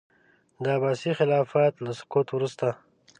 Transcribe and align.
د 0.63 0.65
عباسي 0.75 1.11
خلافت 1.19 1.73
له 1.85 1.91
سقوط 1.99 2.27
وروسته. 2.31 2.67